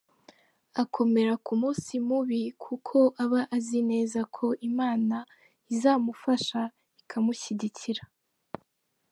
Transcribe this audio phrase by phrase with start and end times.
[0.81, 5.17] Akomera ku munsi mubi kuko aba azi neza ko Imana
[5.73, 6.59] izamufasha
[7.01, 8.03] ikamushyigikira,.